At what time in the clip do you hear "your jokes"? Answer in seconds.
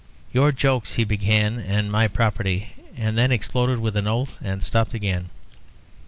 0.33-0.95